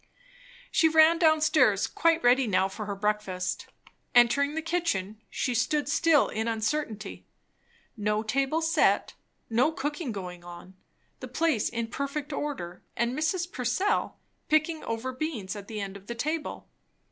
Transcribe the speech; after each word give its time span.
She 0.71 0.89
ran 0.89 1.19
down 1.19 1.41
stairs, 1.41 1.85
quite 1.85 2.23
ready 2.23 2.47
now 2.47 2.67
for 2.67 2.87
her 2.87 2.95
breakfast. 2.95 3.67
Entering 4.15 4.55
the 4.55 4.63
kitchen, 4.63 5.21
she 5.29 5.53
stood 5.53 5.87
still 5.87 6.27
in 6.29 6.47
uncertainty. 6.47 7.27
No 7.95 8.23
table 8.23 8.63
set, 8.63 9.13
no 9.47 9.71
cooking 9.71 10.11
going 10.11 10.43
on, 10.43 10.75
the 11.19 11.27
place 11.27 11.69
in 11.69 11.85
perfect 11.85 12.33
order, 12.33 12.81
and 12.97 13.15
Mrs. 13.15 13.51
Purcell 13.51 14.17
picking 14.47 14.83
over 14.85 15.13
beans 15.13 15.55
at 15.55 15.67
the 15.67 15.79
end 15.79 15.95
of 15.95 16.07
the 16.07 16.15
table. 16.15 16.67